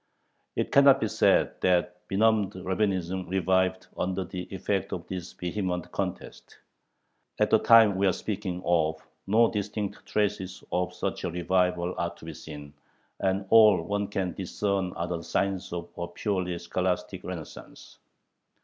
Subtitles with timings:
[0.55, 6.57] It cannot be said that benumbed Rabbinism revived under the effect of this vehement contest.
[7.37, 12.15] At the time we are speaking of no distinct traces of such a revival are
[12.15, 12.73] to be seen,
[13.19, 17.99] and all one can discern are the signs of a purely scholastic renaissance.